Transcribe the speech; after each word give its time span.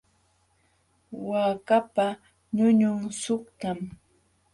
Waakapa 1.27 2.05
ñuñun 2.55 2.97
suqtam. 3.21 3.79